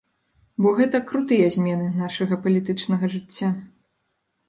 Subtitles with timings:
[0.65, 3.55] Бо гэта крутыя змены нашага палітычнага жыцця.